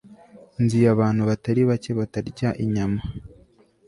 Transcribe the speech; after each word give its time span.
nzi 0.63 0.79
abantu 0.93 1.21
batari 1.29 1.61
bake 1.69 1.91
batarya 1.99 2.49
inyama 2.63 2.99